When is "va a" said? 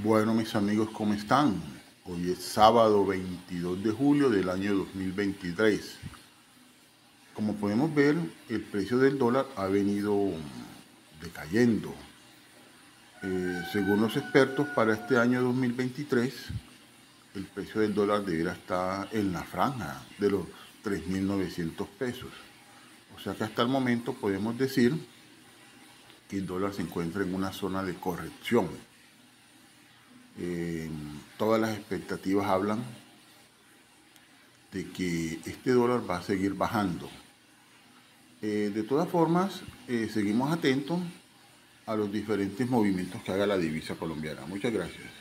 36.08-36.22